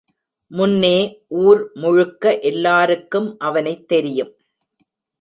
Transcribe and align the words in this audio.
முன்னே 0.51 0.97
ஊர் 1.27 1.71
முழுக்க 1.73 2.39
எல்லாருக்கும் 2.39 3.37
அவனைத் 3.39 3.87
தெரியும். 3.87 4.33